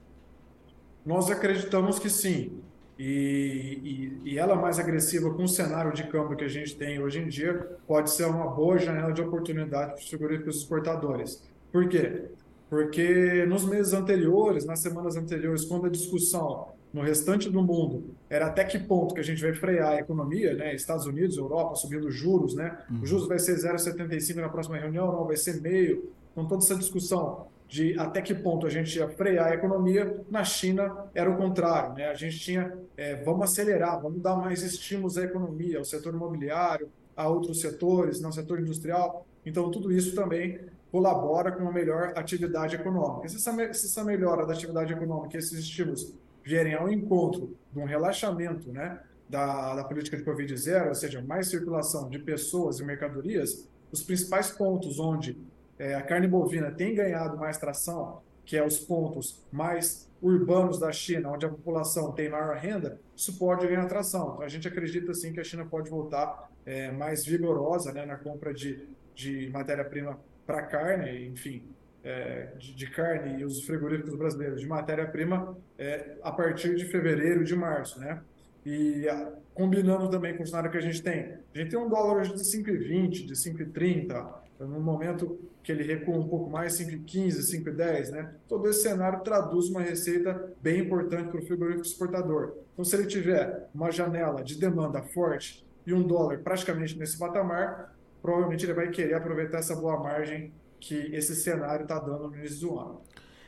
Nós 1.05 1.29
acreditamos 1.29 1.99
que 1.99 2.09
sim. 2.09 2.63
E, 2.97 4.19
e, 4.25 4.31
e, 4.31 4.39
ela 4.39 4.55
mais 4.55 4.79
agressiva 4.79 5.33
com 5.33 5.43
o 5.43 5.47
cenário 5.47 5.93
de 5.93 6.03
câmbio 6.05 6.35
que 6.35 6.43
a 6.43 6.49
gente 6.49 6.75
tem 6.75 6.99
hoje 6.99 7.19
em 7.19 7.29
dia 7.29 7.77
pode 7.87 8.09
ser 8.09 8.25
uma 8.25 8.47
boa 8.47 8.77
janela 8.77 9.13
de 9.13 9.21
oportunidade 9.21 9.93
para 10.17 10.49
os 10.49 10.57
exportadores. 10.57 11.48
Por 11.71 11.87
quê? 11.87 12.25
Porque 12.69 13.45
nos 13.47 13.65
meses 13.65 13.93
anteriores, 13.93 14.65
nas 14.65 14.79
semanas 14.79 15.15
anteriores, 15.15 15.65
quando 15.65 15.87
a 15.87 15.89
discussão 15.89 16.67
no 16.93 17.01
restante 17.01 17.49
do 17.49 17.61
mundo 17.61 18.15
era 18.29 18.47
até 18.47 18.63
que 18.63 18.79
ponto 18.79 19.13
que 19.13 19.19
a 19.19 19.23
gente 19.23 19.41
vai 19.41 19.53
frear 19.53 19.93
a 19.93 19.99
economia, 19.99 20.53
né? 20.53 20.73
Estados 20.73 21.05
Unidos, 21.05 21.37
Europa 21.37 21.75
subindo 21.75 22.09
juros, 22.09 22.55
né? 22.55 22.77
Uhum. 22.89 23.01
Os 23.03 23.09
juros 23.09 23.27
vai 23.27 23.39
ser 23.39 23.55
0,75 23.57 24.35
na 24.35 24.49
próxima 24.49 24.77
reunião, 24.77 25.11
não, 25.11 25.25
vai 25.25 25.37
ser 25.37 25.61
meio. 25.61 26.11
Então 26.31 26.47
toda 26.47 26.63
essa 26.63 26.75
discussão 26.75 27.47
de 27.67 27.97
até 27.99 28.21
que 28.21 28.33
ponto 28.33 28.65
a 28.65 28.69
gente 28.69 28.97
ia 28.97 29.07
frear 29.07 29.51
a 29.51 29.53
economia, 29.53 30.19
na 30.31 30.43
China 30.43 31.05
era 31.13 31.29
o 31.29 31.37
contrário, 31.37 31.93
né? 31.93 32.07
A 32.07 32.15
gente 32.15 32.39
tinha, 32.39 32.73
é, 32.97 33.15
vamos 33.23 33.43
acelerar, 33.43 34.01
vamos 34.01 34.21
dar 34.21 34.35
mais 34.35 34.63
estímulos 34.63 35.17
à 35.17 35.23
economia, 35.23 35.77
ao 35.77 35.85
setor 35.85 36.13
imobiliário, 36.13 36.89
a 37.15 37.27
outros 37.27 37.61
setores, 37.61 38.19
no 38.19 38.33
setor 38.33 38.59
industrial. 38.59 39.25
Então 39.45 39.69
tudo 39.69 39.91
isso 39.91 40.15
também 40.15 40.59
colabora 40.91 41.51
com 41.51 41.63
uma 41.63 41.71
melhor 41.71 42.13
atividade 42.15 42.75
econômica. 42.75 43.29
Se 43.29 43.35
essa, 43.35 43.51
se 43.73 43.85
essa 43.85 44.03
melhora 44.03 44.45
da 44.45 44.53
atividade 44.53 44.91
econômica, 44.91 45.37
esses 45.37 45.59
estímulos 45.59 46.13
vierem 46.43 46.73
ao 46.73 46.89
encontro 46.89 47.55
de 47.71 47.79
um 47.79 47.85
relaxamento 47.85 48.71
né, 48.71 48.99
da, 49.29 49.75
da 49.75 49.83
política 49.83 50.17
de 50.17 50.23
Covid-0, 50.23 50.87
ou 50.87 50.95
seja, 50.95 51.21
mais 51.21 51.47
circulação 51.47 52.09
de 52.09 52.17
pessoas 52.17 52.79
e 52.79 52.83
mercadorias, 52.83 53.67
os 53.91 54.01
principais 54.03 54.49
pontos 54.49 54.99
onde 54.99 55.37
é, 55.77 55.95
a 55.95 56.01
carne 56.01 56.27
bovina 56.27 56.71
tem 56.71 56.95
ganhado 56.95 57.37
mais 57.37 57.57
tração, 57.57 58.21
que 58.45 58.57
é 58.57 58.65
os 58.65 58.79
pontos 58.79 59.45
mais 59.51 60.09
urbanos 60.21 60.79
da 60.79 60.91
China, 60.91 61.31
onde 61.31 61.45
a 61.45 61.49
população 61.49 62.11
tem 62.11 62.29
maior 62.29 62.55
renda, 62.57 62.99
isso 63.15 63.37
pode 63.37 63.65
ganhar 63.67 63.85
tração. 63.85 64.33
Então, 64.33 64.41
a 64.41 64.49
gente 64.49 64.67
acredita 64.67 65.13
sim 65.13 65.31
que 65.31 65.39
a 65.39 65.43
China 65.43 65.65
pode 65.65 65.89
voltar 65.89 66.49
é, 66.65 66.91
mais 66.91 67.25
vigorosa 67.25 67.93
né, 67.93 68.05
na 68.05 68.17
compra 68.17 68.53
de, 68.53 68.87
de 69.15 69.49
matéria-prima 69.51 70.19
para 70.49 70.63
carne, 70.63 71.27
enfim, 71.27 71.61
é, 72.03 72.53
de, 72.57 72.73
de, 72.73 72.89
carne 72.89 73.39
e 73.39 73.45
os 73.45 73.63
frigoríficos 73.67 74.15
brasileiros 74.15 74.59
de 74.59 74.67
matéria-prima 74.67 75.55
é, 75.77 76.17
a 76.23 76.31
partir 76.31 76.75
de 76.75 76.85
fevereiro, 76.85 77.43
de 77.43 77.55
março, 77.55 77.99
né? 77.99 78.19
E 78.65 79.07
ah, 79.07 79.31
combinando 79.53 80.09
também 80.09 80.35
com 80.35 80.41
o 80.41 80.47
cenário 80.47 80.71
que 80.71 80.77
a 80.77 80.81
gente 80.81 81.03
tem, 81.03 81.37
a 81.53 81.57
gente 81.59 81.69
tem 81.69 81.77
um 81.77 81.87
dólar 81.87 82.21
hoje 82.21 82.33
de 82.33 82.39
5,20, 82.39 83.27
de 83.27 83.33
5,30, 83.33 84.27
no 84.61 84.81
momento 84.81 85.39
que 85.61 85.71
ele 85.71 85.83
recua 85.83 86.17
um 86.17 86.27
pouco 86.27 86.49
mais, 86.49 86.79
5,15, 86.79 87.63
5,10, 87.63 88.09
né? 88.09 88.33
Todo 88.47 88.67
esse 88.67 88.81
cenário 88.81 89.19
traduz 89.19 89.69
uma 89.69 89.81
receita 89.81 90.51
bem 90.63 90.79
importante 90.79 91.29
para 91.29 91.39
o 91.39 91.45
frigorífico 91.45 91.85
exportador. 91.85 92.55
Então, 92.73 92.83
se 92.83 92.95
ele 92.95 93.05
tiver 93.05 93.69
uma 93.71 93.91
janela 93.91 94.43
de 94.43 94.59
demanda 94.59 95.03
forte 95.03 95.63
e 95.85 95.93
um 95.93 96.01
dólar 96.01 96.39
praticamente 96.39 96.97
nesse 96.97 97.19
patamar, 97.19 97.93
provavelmente 98.21 98.65
ele 98.65 98.73
vai 98.73 98.89
querer 98.89 99.13
aproveitar 99.13 99.59
essa 99.59 99.75
boa 99.75 99.97
margem 100.01 100.51
que 100.79 100.95
esse 101.13 101.35
cenário 101.35 101.83
está 101.83 101.99
dando 101.99 102.29
no 102.29 102.35
início 102.35 102.67
do 102.67 102.79
ano. 102.79 103.01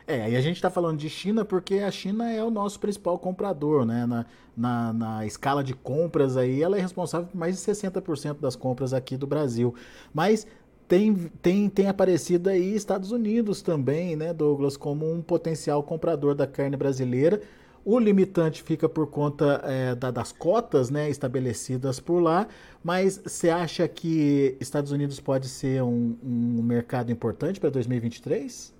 É, 0.07 0.29
e 0.29 0.35
a 0.35 0.41
gente 0.41 0.55
está 0.55 0.69
falando 0.69 0.97
de 0.97 1.09
China 1.09 1.45
porque 1.45 1.75
a 1.75 1.91
China 1.91 2.29
é 2.29 2.43
o 2.43 2.49
nosso 2.49 2.79
principal 2.79 3.17
comprador, 3.19 3.85
né? 3.85 4.05
Na, 4.05 4.25
na, 4.57 4.93
na, 4.93 5.25
escala 5.25 5.63
de 5.63 5.73
compras 5.73 6.35
aí, 6.35 6.61
ela 6.61 6.77
é 6.77 6.81
responsável 6.81 7.27
por 7.27 7.37
mais 7.37 7.55
de 7.55 7.61
60% 7.71 8.39
das 8.39 8.55
compras 8.55 8.93
aqui 8.93 9.15
do 9.15 9.25
Brasil. 9.25 9.73
Mas 10.13 10.45
tem, 10.87 11.15
tem, 11.41 11.69
tem 11.69 11.87
aparecido 11.87 12.49
aí 12.49 12.75
Estados 12.75 13.11
Unidos 13.11 13.61
também, 13.61 14.17
né, 14.17 14.33
Douglas, 14.33 14.75
como 14.75 15.09
um 15.09 15.21
potencial 15.21 15.81
comprador 15.81 16.35
da 16.35 16.45
carne 16.45 16.75
brasileira. 16.75 17.41
O 17.83 17.97
limitante 17.97 18.61
fica 18.61 18.87
por 18.87 19.07
conta 19.07 19.59
é, 19.63 19.95
da, 19.95 20.11
das 20.11 20.31
cotas 20.31 20.91
né, 20.91 21.09
estabelecidas 21.09 21.99
por 21.99 22.19
lá, 22.19 22.47
mas 22.83 23.17
você 23.17 23.49
acha 23.49 23.87
que 23.87 24.55
Estados 24.59 24.91
Unidos 24.91 25.19
pode 25.19 25.49
ser 25.49 25.81
um, 25.81 26.15
um 26.23 26.61
mercado 26.61 27.11
importante 27.11 27.59
para 27.59 27.71
2023? 27.71 28.71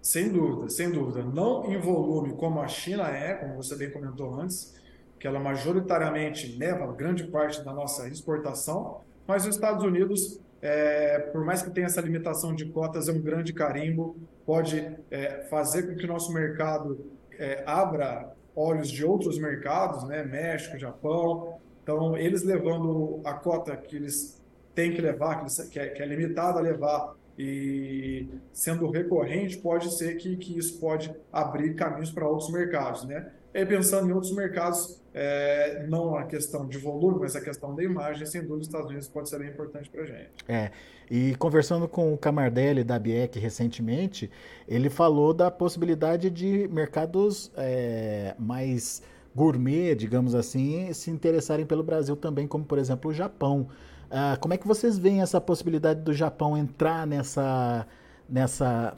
Sem 0.00 0.32
dúvida, 0.32 0.68
sem 0.68 0.90
dúvida. 0.90 1.22
Não 1.22 1.72
em 1.72 1.78
volume 1.78 2.34
como 2.34 2.60
a 2.60 2.66
China 2.66 3.06
é, 3.08 3.34
como 3.34 3.54
você 3.54 3.76
bem 3.76 3.88
comentou 3.88 4.34
antes, 4.34 4.74
que 5.20 5.28
ela 5.28 5.38
majoritariamente 5.38 6.56
leva 6.58 6.92
grande 6.92 7.28
parte 7.28 7.64
da 7.64 7.72
nossa 7.72 8.08
exportação, 8.08 9.00
mas 9.28 9.46
os 9.46 9.54
Estados 9.54 9.84
Unidos, 9.84 10.40
é, 10.60 11.20
por 11.20 11.44
mais 11.44 11.62
que 11.62 11.70
tenha 11.70 11.86
essa 11.86 12.00
limitação 12.00 12.52
de 12.52 12.66
cotas, 12.66 13.08
é 13.08 13.12
um 13.12 13.20
grande 13.20 13.52
carimbo, 13.52 14.16
pode 14.44 14.92
é, 15.08 15.46
fazer 15.48 15.84
com 15.84 15.94
que 15.94 16.04
o 16.04 16.08
nosso 16.08 16.32
mercado 16.32 17.11
é, 17.42 17.62
abra 17.66 18.32
olhos 18.54 18.88
de 18.88 19.04
outros 19.04 19.38
mercados, 19.38 20.04
né? 20.04 20.24
México, 20.24 20.78
Japão. 20.78 21.58
Então, 21.82 22.16
eles 22.16 22.44
levando 22.44 23.20
a 23.24 23.34
cota 23.34 23.76
que 23.76 23.96
eles 23.96 24.40
têm 24.74 24.92
que 24.94 25.00
levar, 25.00 25.36
que, 25.36 25.42
eles, 25.42 25.58
que, 25.68 25.78
é, 25.78 25.88
que 25.88 26.02
é 26.02 26.06
limitada 26.06 26.58
a 26.58 26.62
levar 26.62 27.16
e 27.38 28.28
sendo 28.52 28.90
recorrente, 28.90 29.58
pode 29.58 29.92
ser 29.94 30.16
que, 30.16 30.36
que 30.36 30.56
isso 30.56 30.78
pode 30.78 31.12
abrir 31.32 31.74
caminhos 31.74 32.10
para 32.10 32.28
outros 32.28 32.50
mercados, 32.52 33.04
né? 33.04 33.32
E 33.54 33.66
pensando 33.66 34.08
em 34.08 34.12
outros 34.12 34.34
mercados, 34.34 35.00
é, 35.14 35.86
não 35.88 36.16
a 36.16 36.24
questão 36.24 36.66
de 36.66 36.78
volume, 36.78 37.20
mas 37.20 37.36
a 37.36 37.40
questão 37.40 37.74
da 37.74 37.82
imagem, 37.82 38.26
sem 38.26 38.40
dúvida, 38.40 38.60
os 38.60 38.66
Estados 38.66 38.88
Unidos 38.88 39.08
pode 39.08 39.28
ser 39.28 39.38
bem 39.38 39.48
importante 39.48 39.90
para 39.90 40.02
a 40.02 40.06
gente. 40.06 40.30
É, 40.48 40.70
e 41.10 41.34
conversando 41.36 41.86
com 41.86 42.14
o 42.14 42.18
Camardelli 42.18 42.82
da 42.82 42.98
BIEC 42.98 43.38
recentemente, 43.38 44.30
ele 44.66 44.88
falou 44.88 45.34
da 45.34 45.50
possibilidade 45.50 46.30
de 46.30 46.66
mercados 46.68 47.52
é, 47.56 48.34
mais 48.38 49.02
gourmet, 49.34 49.94
digamos 49.94 50.34
assim, 50.34 50.92
se 50.92 51.10
interessarem 51.10 51.66
pelo 51.66 51.82
Brasil 51.82 52.16
também, 52.16 52.46
como 52.46 52.64
por 52.64 52.78
exemplo 52.78 53.10
o 53.10 53.14
Japão. 53.14 53.68
Ah, 54.10 54.36
como 54.38 54.52
é 54.52 54.58
que 54.58 54.66
vocês 54.66 54.98
veem 54.98 55.22
essa 55.22 55.40
possibilidade 55.40 56.00
do 56.02 56.12
Japão 56.12 56.56
entrar 56.56 57.06
nessa, 57.06 57.86
nessa, 58.28 58.94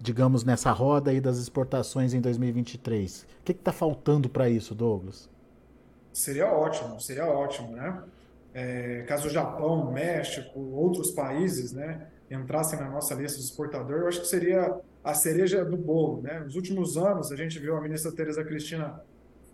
digamos, 0.00 0.44
nessa 0.44 0.70
roda 0.70 1.10
aí 1.10 1.20
das 1.20 1.38
exportações 1.38 2.12
em 2.12 2.20
2023? 2.20 3.22
O 3.22 3.44
que 3.44 3.52
está 3.52 3.72
faltando 3.72 4.28
para 4.28 4.48
isso, 4.48 4.74
Douglas? 4.74 5.28
Seria 6.12 6.46
ótimo, 6.46 7.00
seria 7.00 7.26
ótimo, 7.26 7.72
né? 7.72 8.02
É, 8.52 9.04
caso 9.06 9.28
o 9.28 9.30
Japão, 9.30 9.90
México, 9.92 10.58
outros 10.58 11.10
países, 11.12 11.72
né, 11.72 12.08
entrassem 12.30 12.78
na 12.78 12.88
nossa 12.88 13.14
lista 13.14 13.38
de 13.38 13.44
exportador, 13.44 14.00
eu 14.00 14.08
acho 14.08 14.20
que 14.22 14.26
seria 14.26 14.80
a 15.04 15.14
cereja 15.14 15.64
do 15.64 15.76
bolo, 15.76 16.22
né? 16.22 16.40
Nos 16.40 16.56
últimos 16.56 16.96
anos, 16.96 17.30
a 17.30 17.36
gente 17.36 17.58
viu 17.58 17.76
a 17.76 17.80
ministra 17.80 18.10
Tereza 18.10 18.44
Cristina 18.44 19.00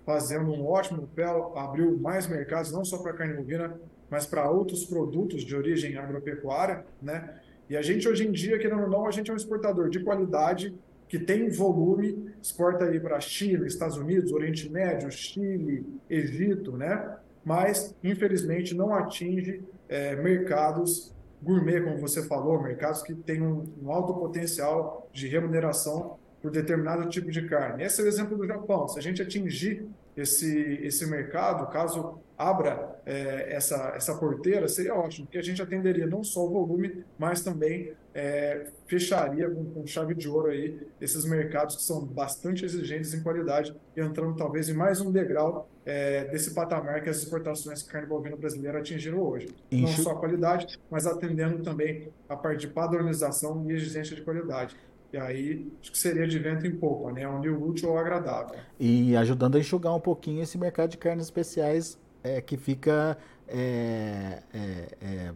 fazendo 0.04 0.50
um 0.50 0.66
ótimo 0.66 1.06
papel, 1.06 1.56
abriu 1.56 1.98
mais 1.98 2.26
mercados, 2.26 2.72
não 2.72 2.84
só 2.84 2.98
para 2.98 3.12
carne 3.12 3.34
bovina, 3.34 3.78
mas 4.10 4.26
para 4.26 4.50
outros 4.50 4.84
produtos 4.84 5.44
de 5.44 5.54
origem 5.56 5.96
agropecuária, 5.96 6.84
né? 7.00 7.40
E 7.68 7.76
a 7.76 7.82
gente 7.82 8.08
hoje 8.08 8.26
em 8.26 8.32
dia, 8.32 8.58
querendo 8.58 8.82
ou 8.82 8.90
não, 8.90 9.06
a 9.06 9.10
gente 9.10 9.30
é 9.30 9.34
um 9.34 9.36
exportador 9.36 9.88
de 9.88 10.00
qualidade 10.00 10.74
que 11.08 11.18
tem 11.18 11.48
volume, 11.48 12.30
exporta 12.42 12.86
aí 12.86 12.98
para 12.98 13.20
China, 13.20 13.66
Estados 13.66 13.96
Unidos, 13.96 14.32
Oriente 14.32 14.68
Médio, 14.70 15.10
Chile, 15.10 15.86
Egito, 16.08 16.76
né? 16.76 17.16
Mas 17.44 17.94
infelizmente 18.02 18.74
não 18.74 18.94
atinge 18.94 19.62
é, 19.88 20.16
mercados 20.16 21.14
gourmet, 21.42 21.82
como 21.82 21.98
você 21.98 22.26
falou, 22.26 22.60
mercados 22.62 23.02
que 23.02 23.14
têm 23.14 23.42
um, 23.42 23.64
um 23.82 23.92
alto 23.92 24.14
potencial 24.14 25.08
de 25.12 25.28
remuneração 25.28 26.18
por 26.40 26.50
determinado 26.50 27.08
tipo 27.08 27.30
de 27.30 27.46
carne. 27.48 27.84
Esse 27.84 28.00
é 28.00 28.04
o 28.04 28.08
exemplo 28.08 28.36
do 28.36 28.46
Japão. 28.46 28.88
Se 28.88 28.98
a 28.98 29.02
gente 29.02 29.20
atingir 29.20 29.86
esse, 30.16 30.80
esse 30.82 31.06
mercado, 31.06 31.70
caso 31.70 32.18
abra 32.36 32.93
é, 33.06 33.54
essa, 33.54 33.92
essa 33.94 34.14
porteira, 34.14 34.66
seria 34.68 34.94
ótimo, 34.94 35.26
porque 35.26 35.38
a 35.38 35.42
gente 35.42 35.60
atenderia 35.60 36.06
não 36.06 36.24
só 36.24 36.44
o 36.44 36.50
volume, 36.50 37.04
mas 37.18 37.42
também 37.42 37.92
é, 38.14 38.68
fecharia 38.86 39.50
com, 39.50 39.64
com, 39.66 39.86
chave 39.86 40.14
de 40.14 40.28
ouro 40.28 40.50
aí 40.50 40.78
esses 41.00 41.24
mercados 41.24 41.76
que 41.76 41.82
são 41.82 42.04
bastante 42.04 42.64
exigentes 42.64 43.12
em 43.12 43.22
qualidade 43.22 43.74
e 43.96 44.00
entrando 44.00 44.36
talvez 44.36 44.68
em 44.68 44.72
mais 44.72 45.00
um 45.00 45.10
degrau 45.10 45.68
é, 45.84 46.24
desse 46.26 46.54
patamar 46.54 47.02
que 47.02 47.10
as 47.10 47.18
exportações 47.18 47.82
de 47.82 47.90
carne 47.90 48.06
bovina 48.06 48.36
brasileira 48.36 48.78
atingiram 48.78 49.18
hoje. 49.18 49.48
Não 49.70 49.88
só 49.88 50.12
a 50.12 50.18
qualidade, 50.18 50.78
mas 50.90 51.06
atendendo 51.06 51.62
também 51.62 52.08
a 52.28 52.36
parte 52.36 52.60
de 52.60 52.68
padronização 52.68 53.68
e 53.68 53.74
exigência 53.74 54.16
de 54.16 54.22
qualidade. 54.22 54.76
E 55.12 55.16
aí, 55.16 55.70
acho 55.80 55.92
que 55.92 55.98
seria 55.98 56.26
de 56.26 56.36
vento 56.40 56.66
em 56.66 56.74
pouco, 56.74 57.08
né? 57.12 57.28
Um 57.28 57.38
new 57.38 57.68
útil 57.68 57.90
ou 57.90 57.98
agradável. 57.98 58.58
E 58.80 59.14
ajudando 59.14 59.54
a 59.54 59.60
enxugar 59.60 59.94
um 59.94 60.00
pouquinho 60.00 60.42
esse 60.42 60.58
mercado 60.58 60.90
de 60.90 60.98
carnes 60.98 61.26
especiais 61.26 61.96
é, 62.24 62.40
que 62.40 62.56
fica 62.56 63.16
é, 63.46 64.42
é, 64.52 64.88
é, 65.00 65.32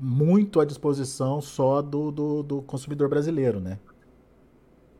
muito 0.00 0.60
à 0.60 0.64
disposição 0.64 1.40
só 1.40 1.80
do, 1.80 2.10
do, 2.10 2.42
do, 2.42 2.62
consumidor 2.62 3.08
brasileiro, 3.08 3.58
né? 3.58 3.78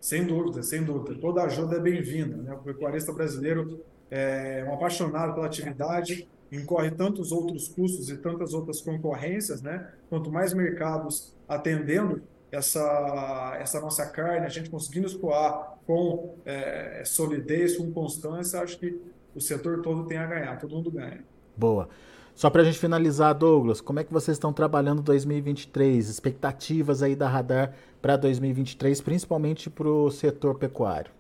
Sem 0.00 0.26
dúvida, 0.26 0.62
sem 0.62 0.82
dúvida. 0.82 1.20
Toda 1.20 1.42
ajuda 1.42 1.76
é 1.76 1.78
bem-vinda. 1.78 2.38
Né? 2.38 2.54
O 2.54 2.58
pecuarista 2.58 3.12
brasileiro 3.12 3.84
é 4.10 4.64
um 4.66 4.72
apaixonado 4.72 5.34
pela 5.34 5.46
atividade, 5.46 6.26
incorre 6.50 6.90
tantos 6.90 7.30
outros 7.30 7.68
custos 7.68 8.08
e 8.08 8.16
tantas 8.16 8.54
outras 8.54 8.80
concorrências, 8.80 9.60
né? 9.60 9.92
Quanto 10.08 10.32
mais 10.32 10.54
mercados 10.54 11.34
atendendo, 11.46 12.22
essa, 12.50 13.56
essa 13.60 13.80
nossa 13.80 14.06
carne, 14.06 14.44
a 14.44 14.48
gente 14.48 14.70
conseguindo 14.70 15.06
escoar 15.06 15.78
com 15.86 16.34
é, 16.44 17.02
solidez, 17.04 17.76
com 17.76 17.92
constância, 17.92 18.60
acho 18.60 18.78
que 18.78 19.00
o 19.34 19.40
setor 19.40 19.82
todo 19.82 20.06
tem 20.06 20.18
a 20.18 20.26
ganhar, 20.26 20.58
todo 20.58 20.75
mundo 20.75 20.90
ganha. 20.90 21.25
Boa. 21.56 21.88
Só 22.34 22.49
para 22.49 22.62
a 22.62 22.64
gente 22.64 22.78
finalizar, 22.78 23.34
Douglas, 23.34 23.80
como 23.80 24.00
é 24.00 24.04
que 24.04 24.12
vocês 24.12 24.37
estão 24.37 24.52
trabalhando 24.52 25.02
2023? 25.02 26.08
Expectativas 26.08 27.02
aí 27.02 27.14
da 27.14 27.28
Radar 27.28 27.75
para 28.00 28.16
2023, 28.16 29.00
principalmente 29.00 29.68
para 29.68 29.88
o 29.88 30.10
setor 30.10 30.54
pecuário? 30.54 31.12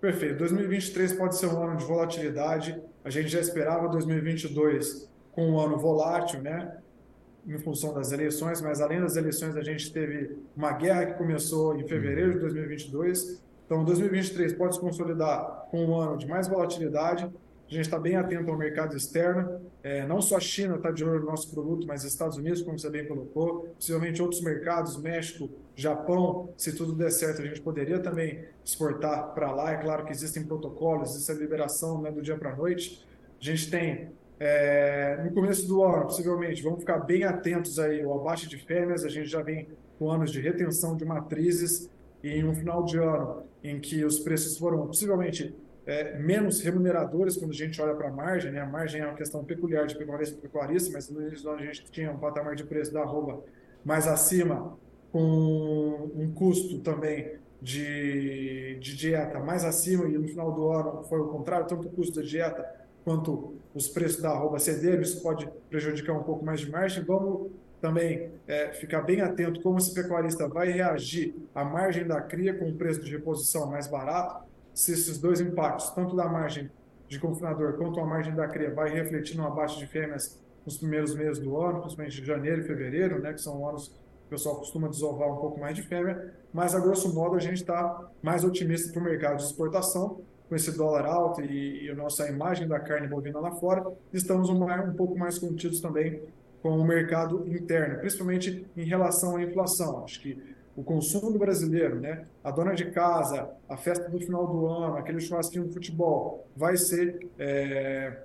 Perfeito. 0.00 0.38
2023 0.38 1.12
pode 1.12 1.36
ser 1.36 1.46
um 1.46 1.62
ano 1.62 1.76
de 1.76 1.84
volatilidade. 1.84 2.80
A 3.04 3.10
gente 3.10 3.28
já 3.28 3.40
esperava 3.40 3.88
2022 3.88 5.08
com 5.32 5.50
um 5.50 5.60
ano 5.60 5.78
volátil, 5.78 6.40
né? 6.40 6.78
em 7.46 7.58
função 7.58 7.92
das 7.92 8.12
eleições, 8.12 8.60
mas 8.60 8.80
além 8.80 9.00
das 9.00 9.16
eleições 9.16 9.56
a 9.56 9.62
gente 9.62 9.92
teve 9.92 10.36
uma 10.56 10.72
guerra 10.72 11.06
que 11.06 11.14
começou 11.14 11.76
em 11.76 11.86
fevereiro 11.86 12.34
de 12.34 12.38
2022. 12.40 13.42
Então, 13.66 13.84
2023 13.84 14.52
pode 14.54 14.74
se 14.74 14.80
consolidar 14.80 15.66
com 15.70 15.84
um 15.84 15.96
ano 15.96 16.16
de 16.16 16.26
mais 16.26 16.48
volatilidade. 16.48 17.24
A 17.24 17.74
gente 17.74 17.86
está 17.86 17.98
bem 17.98 18.16
atento 18.16 18.50
ao 18.50 18.58
mercado 18.58 18.94
externo. 18.94 19.60
É, 19.82 20.06
não 20.06 20.20
só 20.20 20.36
a 20.36 20.40
China 20.40 20.76
está 20.76 20.90
de 20.90 21.02
olho 21.04 21.20
no 21.20 21.26
nosso 21.26 21.50
produto, 21.50 21.86
mas 21.86 22.04
Estados 22.04 22.36
Unidos, 22.36 22.60
como 22.60 22.78
você 22.78 22.90
bem 22.90 23.06
colocou, 23.06 23.68
possivelmente 23.78 24.20
outros 24.20 24.42
mercados, 24.42 25.00
México, 25.00 25.48
Japão. 25.74 26.50
Se 26.56 26.76
tudo 26.76 26.92
der 26.92 27.10
certo, 27.10 27.40
a 27.40 27.46
gente 27.46 27.62
poderia 27.62 27.98
também 27.98 28.44
exportar 28.62 29.32
para 29.32 29.50
lá. 29.52 29.72
É 29.72 29.78
claro 29.78 30.04
que 30.04 30.12
existem 30.12 30.44
protocolos, 30.44 31.14
existe 31.14 31.30
a 31.32 31.34
liberação 31.34 32.02
né, 32.02 32.10
do 32.10 32.20
dia 32.20 32.36
para 32.36 32.52
a 32.52 32.56
noite. 32.56 33.06
A 33.40 33.44
gente 33.44 33.70
tem 33.70 34.12
é, 34.44 35.20
no 35.24 35.30
começo 35.30 35.68
do 35.68 35.84
ano, 35.84 36.02
possivelmente, 36.02 36.60
vamos 36.64 36.80
ficar 36.80 36.98
bem 36.98 37.22
atentos 37.22 37.78
aí 37.78 38.02
ao 38.02 38.20
abate 38.20 38.48
de 38.48 38.58
fêmeas, 38.58 39.04
a 39.04 39.08
gente 39.08 39.28
já 39.28 39.40
vem 39.40 39.68
com 40.00 40.10
anos 40.10 40.32
de 40.32 40.40
retenção 40.40 40.96
de 40.96 41.04
matrizes 41.04 41.88
e 42.22 42.30
em 42.30 42.44
um 42.44 42.54
final 42.54 42.84
de 42.84 42.98
ano 42.98 43.44
em 43.62 43.80
que 43.80 44.04
os 44.04 44.18
preços 44.20 44.58
foram 44.58 44.86
possivelmente 44.86 45.54
é, 45.86 46.18
menos 46.18 46.60
remuneradores 46.60 47.36
quando 47.36 47.50
a 47.50 47.54
gente 47.54 47.80
olha 47.80 47.94
para 47.94 48.08
a 48.08 48.12
margem, 48.12 48.52
né? 48.52 48.60
a 48.60 48.66
margem 48.66 49.00
é 49.00 49.06
uma 49.06 49.16
questão 49.16 49.44
peculiar 49.44 49.86
de 49.86 49.96
pecuarista 49.96 50.36
para 50.36 50.42
pecuarista, 50.48 50.90
mas 50.92 51.10
no 51.10 51.20
início 51.20 51.42
do 51.42 51.50
ano 51.50 51.60
a 51.60 51.64
gente 51.64 51.90
tinha 51.90 52.12
um 52.12 52.18
patamar 52.18 52.54
de 52.54 52.64
preço 52.64 52.92
da 52.92 53.00
arroba 53.00 53.42
mais 53.84 54.06
acima, 54.06 54.78
com 55.10 56.10
um 56.14 56.32
custo 56.32 56.78
também 56.78 57.36
de, 57.60 58.78
de 58.80 58.96
dieta 58.96 59.38
mais 59.40 59.64
acima 59.64 60.08
e 60.08 60.16
no 60.16 60.26
final 60.26 60.52
do 60.52 60.68
ano 60.68 61.02
foi 61.04 61.20
o 61.20 61.28
contrário, 61.28 61.66
tanto 61.66 61.88
o 61.88 61.90
custo 61.90 62.20
da 62.20 62.22
dieta 62.22 62.64
quanto 63.04 63.54
os 63.74 63.88
preços 63.88 64.22
da 64.22 64.30
arroba 64.30 64.58
cederam, 64.58 65.02
isso 65.02 65.20
pode 65.22 65.48
prejudicar 65.68 66.12
um 66.12 66.22
pouco 66.22 66.44
mais 66.44 66.60
de 66.60 66.70
margem. 66.70 67.02
Vamos 67.04 67.50
também 67.82 68.30
é, 68.46 68.72
ficar 68.72 69.02
bem 69.02 69.20
atento 69.20 69.60
como 69.60 69.76
esse 69.76 69.92
pecuarista 69.92 70.48
vai 70.48 70.70
reagir 70.70 71.34
à 71.52 71.64
margem 71.64 72.06
da 72.06 72.20
cria 72.20 72.54
com 72.54 72.68
o 72.70 72.74
preço 72.76 73.00
de 73.00 73.10
reposição 73.10 73.66
mais 73.68 73.88
barato, 73.88 74.44
se 74.72 74.92
esses 74.92 75.18
dois 75.18 75.40
impactos, 75.40 75.90
tanto 75.90 76.14
da 76.14 76.28
margem 76.28 76.70
de 77.08 77.18
confinador 77.18 77.76
quanto 77.76 77.98
a 77.98 78.06
margem 78.06 78.34
da 78.36 78.46
cria, 78.46 78.72
vai 78.72 78.88
refletir 78.88 79.36
no 79.36 79.44
abate 79.44 79.78
de 79.78 79.86
fêmeas 79.88 80.40
nos 80.64 80.78
primeiros 80.78 81.12
meses 81.16 81.40
do 81.40 81.60
ano, 81.60 81.80
principalmente 81.80 82.20
de 82.20 82.24
janeiro 82.26 82.60
e 82.60 82.64
fevereiro, 82.64 83.20
né, 83.20 83.32
que 83.32 83.40
são 83.40 83.68
anos 83.68 83.88
que 83.88 84.26
o 84.26 84.30
pessoal 84.30 84.56
costuma 84.56 84.86
desovar 84.86 85.28
um 85.28 85.38
pouco 85.38 85.58
mais 85.58 85.74
de 85.74 85.82
fêmea, 85.82 86.32
mas 86.54 86.76
a 86.76 86.80
grosso 86.80 87.12
modo 87.12 87.34
a 87.34 87.40
gente 87.40 87.56
está 87.56 88.08
mais 88.22 88.44
otimista 88.44 88.92
para 88.92 89.00
o 89.00 89.04
mercado 89.04 89.38
de 89.38 89.42
exportação, 89.42 90.20
com 90.48 90.54
esse 90.54 90.70
dólar 90.76 91.04
alto 91.04 91.40
e, 91.40 91.86
e 91.86 91.90
a 91.90 91.94
nossa 91.96 92.28
imagem 92.28 92.68
da 92.68 92.78
carne 92.78 93.08
bovina 93.08 93.40
lá 93.40 93.50
fora, 93.50 93.84
estamos 94.12 94.48
um, 94.48 94.62
um 94.62 94.94
pouco 94.94 95.18
mais 95.18 95.36
contidos 95.36 95.80
também 95.80 96.22
com 96.62 96.78
o 96.78 96.84
mercado 96.84 97.44
interno, 97.48 97.98
principalmente 97.98 98.64
em 98.76 98.84
relação 98.84 99.36
à 99.36 99.42
inflação. 99.42 100.04
Acho 100.04 100.20
que 100.20 100.40
o 100.76 100.82
consumo 100.82 101.30
do 101.30 101.38
brasileiro, 101.38 102.00
né, 102.00 102.24
a 102.42 102.50
dona 102.50 102.72
de 102.74 102.90
casa, 102.92 103.50
a 103.68 103.76
festa 103.76 104.08
do 104.08 104.18
final 104.18 104.46
do 104.46 104.66
ano, 104.66 104.96
aquele 104.96 105.20
churrasquinho 105.20 105.66
de 105.66 105.74
futebol, 105.74 106.46
vai 106.56 106.76
ser 106.76 107.28
é, 107.38 108.22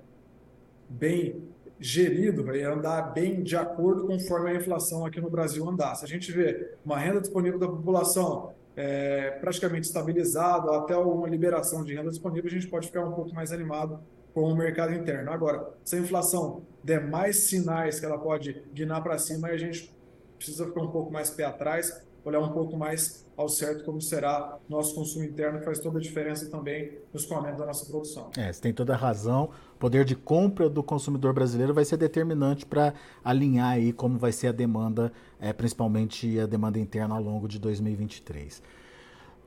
bem 0.88 1.42
gerido, 1.80 2.44
vai 2.44 2.62
andar 2.62 3.12
bem 3.12 3.42
de 3.42 3.56
acordo 3.56 4.06
conforme 4.06 4.50
a 4.50 4.54
inflação 4.54 5.04
aqui 5.04 5.20
no 5.20 5.28
Brasil 5.28 5.68
andar. 5.68 5.94
Se 5.96 6.04
a 6.04 6.08
gente 6.08 6.30
vê 6.32 6.74
uma 6.84 6.98
renda 6.98 7.20
disponível 7.20 7.58
da 7.58 7.68
população 7.68 8.52
é, 8.76 9.32
praticamente 9.32 9.86
estabilizada, 9.88 10.76
até 10.76 10.96
uma 10.96 11.28
liberação 11.28 11.84
de 11.84 11.94
renda 11.94 12.10
disponível, 12.10 12.48
a 12.48 12.54
gente 12.54 12.68
pode 12.68 12.86
ficar 12.86 13.04
um 13.04 13.12
pouco 13.12 13.34
mais 13.34 13.52
animado 13.52 14.00
com 14.32 14.42
o 14.42 14.56
mercado 14.56 14.94
interno. 14.94 15.30
Agora, 15.30 15.72
se 15.84 15.96
a 15.96 15.98
inflação 15.98 16.62
der 16.82 17.06
mais 17.06 17.36
sinais 17.36 17.98
que 17.98 18.06
ela 18.06 18.18
pode 18.18 18.62
guinar 18.72 19.02
para 19.02 19.18
cima, 19.18 19.48
a 19.48 19.56
gente 19.56 19.94
precisa 20.36 20.66
ficar 20.66 20.82
um 20.82 20.90
pouco 20.90 21.12
mais 21.12 21.30
pé 21.30 21.44
atrás, 21.44 22.00
olhar 22.24 22.40
um 22.40 22.52
pouco 22.52 22.76
mais 22.76 23.26
ao 23.36 23.48
certo 23.48 23.84
como 23.84 24.00
será 24.00 24.58
nosso 24.68 24.94
consumo 24.94 25.24
interno, 25.24 25.60
que 25.60 25.64
faz 25.64 25.78
toda 25.78 25.98
a 25.98 26.00
diferença 26.00 26.50
também 26.50 26.98
no 27.12 27.20
escoamento 27.20 27.58
da 27.58 27.66
nossa 27.66 27.86
produção. 27.86 28.30
É, 28.36 28.52
você 28.52 28.60
tem 28.60 28.72
toda 28.72 28.94
a 28.94 28.96
razão. 28.96 29.50
O 29.74 29.78
poder 29.78 30.04
de 30.04 30.16
compra 30.16 30.68
do 30.68 30.82
consumidor 30.82 31.32
brasileiro 31.32 31.72
vai 31.72 31.84
ser 31.84 31.96
determinante 31.96 32.66
para 32.66 32.94
alinhar 33.24 33.70
aí 33.70 33.92
como 33.92 34.18
vai 34.18 34.32
ser 34.32 34.48
a 34.48 34.52
demanda, 34.52 35.12
é, 35.40 35.52
principalmente 35.52 36.38
a 36.40 36.46
demanda 36.46 36.80
interna 36.80 37.14
ao 37.14 37.22
longo 37.22 37.46
de 37.46 37.60
2023. 37.60 38.60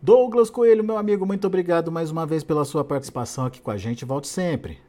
Douglas 0.03 0.49
Coelho, 0.49 0.83
meu 0.83 0.97
amigo, 0.97 1.27
muito 1.27 1.45
obrigado 1.45 1.91
mais 1.91 2.09
uma 2.09 2.25
vez 2.25 2.43
pela 2.43 2.65
sua 2.65 2.83
participação 2.83 3.45
aqui 3.45 3.61
com 3.61 3.69
a 3.69 3.77
gente. 3.77 4.03
Volte 4.03 4.27
sempre. 4.27 4.79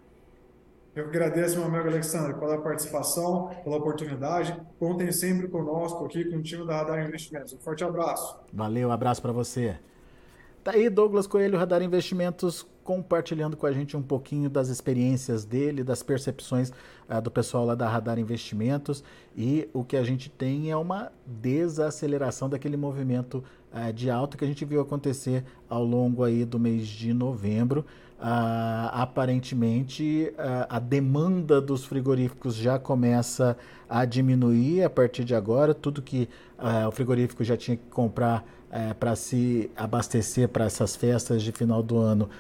Eu 0.97 1.05
agradeço, 1.05 1.59
meu 1.59 1.67
amigo 1.69 1.87
Alexandre, 1.87 2.33
pela 2.33 2.59
participação, 2.59 3.51
pela 3.63 3.77
oportunidade. 3.77 4.59
Contem 4.79 5.13
sempre 5.13 5.49
conosco 5.49 6.03
aqui 6.07 6.25
com 6.25 6.37
o 6.37 6.43
time 6.43 6.67
da 6.67 6.79
Radar 6.79 7.07
Investimentos. 7.07 7.53
Um 7.53 7.59
forte 7.59 7.85
abraço. 7.85 8.39
Valeu, 8.51 8.91
abraço 8.91 9.21
para 9.21 9.33
você. 9.33 9.79
Tá 10.63 10.71
aí 10.73 10.89
Douglas 10.89 11.27
Coelho, 11.27 11.59
Radar 11.59 11.83
Investimentos, 11.83 12.65
compartilhando 12.85 13.57
com 13.57 13.67
a 13.67 13.73
gente 13.73 13.97
um 13.97 14.03
pouquinho 14.03 14.49
das 14.49 14.69
experiências 14.69 15.45
dele, 15.45 15.83
das 15.83 16.05
percepções 16.05 16.71
uh, 17.11 17.21
do 17.21 17.33
pessoal 17.33 17.65
lá 17.65 17.75
da 17.75 17.89
Radar 17.89 18.17
Investimentos. 18.17 19.03
E 19.37 19.69
o 19.73 19.83
que 19.83 19.97
a 19.97 20.05
gente 20.05 20.31
tem 20.31 20.71
é 20.71 20.77
uma 20.77 21.11
desaceleração 21.27 22.49
daquele 22.49 22.77
movimento 22.77 23.43
uh, 23.73 23.93
de 23.93 24.09
alta 24.09 24.37
que 24.37 24.45
a 24.45 24.47
gente 24.47 24.65
viu 24.65 24.81
acontecer 24.81 25.45
ao 25.69 25.83
longo 25.83 26.23
aí 26.23 26.45
do 26.45 26.61
mês 26.61 26.87
de 26.87 27.13
novembro. 27.13 27.85
Uh, 28.23 28.87
aparentemente 28.93 30.33
uh, 30.39 30.67
a 30.69 30.79
demanda 30.79 31.61
dos 31.61 31.85
frigoríficos 31.85 32.55
já 32.55 32.79
começa 32.79 33.57
a 33.91 34.05
diminuir 34.05 34.85
a 34.85 34.89
partir 34.89 35.25
de 35.25 35.35
agora. 35.35 35.75
Tudo 35.75 36.01
que 36.01 36.29
uh, 36.57 36.87
o 36.87 36.93
frigorífico 36.93 37.43
já 37.43 37.57
tinha 37.57 37.77
que 37.77 37.89
comprar 37.91 38.45
eh, 38.75 38.95
para 38.95 39.15
se 39.15 39.71
abastecer 39.77 40.49
para 40.49 40.65
essas 40.65 40.97
festas 40.97 41.43
de 41.43 41.53
final 41.53 41.83
do 41.83 41.99
ano, 41.99 42.31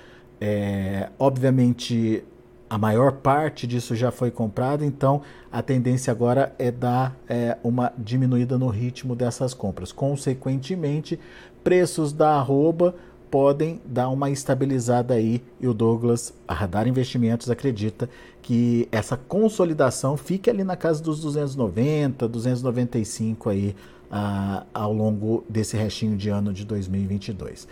eh, 0.40 1.10
obviamente 1.18 2.24
a 2.70 2.78
maior 2.78 3.12
parte 3.12 3.66
disso 3.66 3.94
já 3.94 4.10
foi 4.10 4.30
comprado, 4.30 4.82
então 4.82 5.20
a 5.52 5.60
tendência 5.60 6.10
agora 6.10 6.54
é 6.58 6.70
dar 6.70 7.14
eh, 7.28 7.58
uma 7.62 7.92
diminuída 7.98 8.56
no 8.56 8.68
ritmo 8.68 9.14
dessas 9.14 9.52
compras. 9.52 9.92
Consequentemente, 9.92 11.20
preços 11.62 12.14
da 12.14 12.30
arroba 12.30 12.94
podem 13.32 13.80
dar 13.82 14.10
uma 14.10 14.28
estabilizada 14.28 15.14
aí 15.14 15.42
e 15.58 15.66
o 15.66 15.72
Douglas, 15.72 16.34
a 16.46 16.52
Radar 16.52 16.86
Investimentos, 16.86 17.48
acredita 17.48 18.06
que 18.42 18.86
essa 18.92 19.16
consolidação 19.16 20.18
fique 20.18 20.50
ali 20.50 20.62
na 20.62 20.76
casa 20.76 21.02
dos 21.02 21.22
290, 21.22 22.28
295 22.28 23.48
aí 23.48 23.74
uh, 24.10 24.66
ao 24.74 24.92
longo 24.92 25.44
desse 25.48 25.78
restinho 25.78 26.14
de 26.14 26.28
ano 26.28 26.52
de 26.52 26.66
2022. 26.66 27.66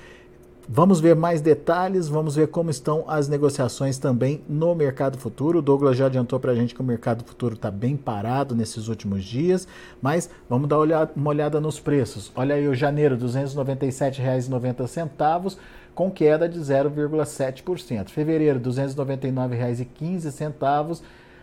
Vamos 0.72 1.00
ver 1.00 1.16
mais 1.16 1.40
detalhes, 1.40 2.06
vamos 2.06 2.36
ver 2.36 2.46
como 2.46 2.70
estão 2.70 3.04
as 3.08 3.26
negociações 3.26 3.98
também 3.98 4.40
no 4.48 4.72
mercado 4.72 5.18
futuro. 5.18 5.58
O 5.58 5.62
Douglas 5.62 5.96
já 5.96 6.06
adiantou 6.06 6.38
para 6.38 6.52
a 6.52 6.54
gente 6.54 6.76
que 6.76 6.80
o 6.80 6.84
mercado 6.84 7.24
futuro 7.24 7.56
está 7.56 7.72
bem 7.72 7.96
parado 7.96 8.54
nesses 8.54 8.86
últimos 8.86 9.24
dias, 9.24 9.66
mas 10.00 10.30
vamos 10.48 10.68
dar 10.68 10.78
uma 11.16 11.30
olhada 11.30 11.60
nos 11.60 11.80
preços. 11.80 12.30
Olha 12.36 12.54
aí 12.54 12.68
o 12.68 12.74
janeiro, 12.76 13.16
R$ 13.16 13.22
297,90 13.22 15.56
com 15.92 16.08
queda 16.08 16.48
de 16.48 16.60
0,7%. 16.60 18.08
Fevereiro, 18.08 18.60
R$ 18.60 18.64
299,15, 18.64 21.02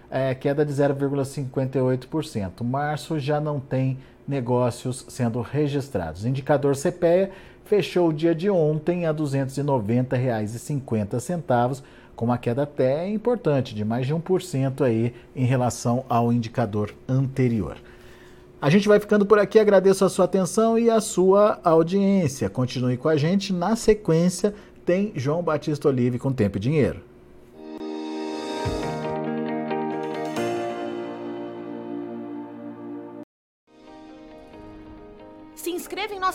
é, 0.10 0.34
queda 0.36 0.66
de 0.66 0.72
0,58%. 0.72 2.64
Março 2.64 3.20
já 3.20 3.42
não 3.42 3.60
tem 3.60 3.98
negócios 4.26 5.06
sendo 5.10 5.42
registrados. 5.42 6.26
Indicador 6.26 6.78
CPEA 6.78 7.30
fechou 7.68 8.10
o 8.10 8.14
dia 8.14 8.34
de 8.34 8.50
ontem 8.50 9.06
a 9.06 9.12
R$ 9.12 9.18
290,50, 9.18 11.84
com 12.16 12.26
uma 12.26 12.38
queda 12.38 12.64
até 12.64 13.08
importante, 13.08 13.76
de 13.76 13.86
mais 13.86 14.08
de 14.08 14.16
1% 14.16 14.82
aí 14.82 15.14
em 15.36 15.46
relação 15.46 16.04
ao 16.10 16.34
indicador 16.34 16.96
anterior. 17.08 17.78
A 18.60 18.72
gente 18.72 18.88
vai 18.88 19.00
ficando 19.00 19.24
por 19.26 19.38
aqui, 19.38 19.60
agradeço 19.60 20.04
a 20.04 20.10
sua 20.10 20.26
atenção 20.26 20.80
e 20.80 20.90
a 20.90 21.00
sua 21.00 21.60
audiência. 21.64 22.50
Continue 22.50 22.98
com 22.98 23.08
a 23.08 23.16
gente, 23.16 23.54
na 23.54 23.76
sequência 23.76 24.52
tem 24.84 25.12
João 25.16 25.44
Batista 25.44 25.90
Olive 25.90 26.18
com 26.18 26.34
Tempo 26.34 26.58
e 26.58 26.62
Dinheiro. 26.62 27.04